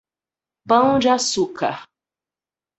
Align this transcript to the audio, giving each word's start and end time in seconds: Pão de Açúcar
Pão 0.67 0.97
de 0.97 1.07
Açúcar 1.09 1.87